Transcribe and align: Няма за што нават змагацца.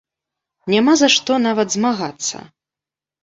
Няма 0.73 0.95
за 1.01 1.09
што 1.17 1.37
нават 1.45 1.67
змагацца. 1.77 2.37